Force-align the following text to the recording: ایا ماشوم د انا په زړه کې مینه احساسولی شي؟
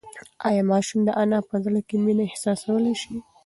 ایا 0.47 0.63
ماشوم 0.71 0.99
د 1.05 1.09
انا 1.23 1.39
په 1.49 1.55
زړه 1.65 1.79
کې 1.87 1.95
مینه 2.03 2.23
احساسولی 2.27 2.93
شي؟ 3.01 3.15